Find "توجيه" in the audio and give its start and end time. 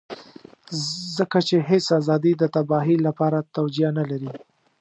3.55-3.89